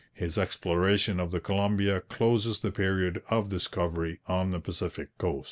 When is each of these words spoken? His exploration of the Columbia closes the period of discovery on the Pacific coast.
His 0.15 0.35
exploration 0.35 1.19
of 1.19 1.29
the 1.29 1.39
Columbia 1.39 2.01
closes 2.01 2.61
the 2.61 2.71
period 2.71 3.21
of 3.29 3.49
discovery 3.49 4.19
on 4.25 4.49
the 4.49 4.59
Pacific 4.59 5.15
coast. 5.19 5.39